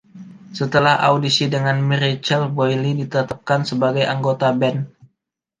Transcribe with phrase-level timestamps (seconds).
[0.59, 4.79] Setelah audisi dengan "Miracle", Boyle ditetapkan sebagai anggota band.